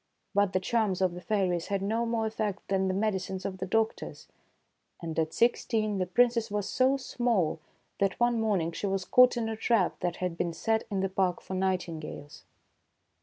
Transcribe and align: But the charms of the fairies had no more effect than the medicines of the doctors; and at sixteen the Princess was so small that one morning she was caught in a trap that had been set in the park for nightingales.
But 0.33 0.53
the 0.53 0.59
charms 0.59 0.99
of 0.99 1.13
the 1.13 1.21
fairies 1.21 1.67
had 1.67 1.83
no 1.83 2.07
more 2.07 2.25
effect 2.25 2.69
than 2.69 2.87
the 2.87 2.93
medicines 2.95 3.45
of 3.45 3.59
the 3.59 3.67
doctors; 3.67 4.27
and 4.99 5.19
at 5.19 5.31
sixteen 5.31 5.99
the 5.99 6.07
Princess 6.07 6.49
was 6.49 6.67
so 6.67 6.97
small 6.97 7.59
that 7.99 8.19
one 8.19 8.41
morning 8.41 8.71
she 8.71 8.87
was 8.87 9.05
caught 9.05 9.37
in 9.37 9.47
a 9.47 9.55
trap 9.55 9.99
that 9.99 10.15
had 10.15 10.39
been 10.39 10.53
set 10.53 10.85
in 10.89 11.01
the 11.01 11.09
park 11.09 11.39
for 11.39 11.53
nightingales. 11.53 12.45